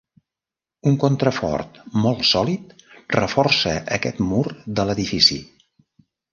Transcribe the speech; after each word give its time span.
Un 0.91 0.95
contrafort 1.03 1.77
molt 2.07 2.25
sòlid 2.31 2.75
reforça 3.19 3.77
aquest 4.01 4.25
mur 4.33 4.43
de 4.81 4.91
l'edifici. 4.91 5.43